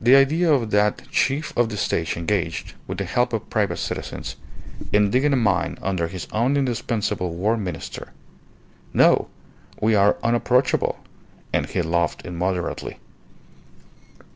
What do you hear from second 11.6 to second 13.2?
he laughed immoderately.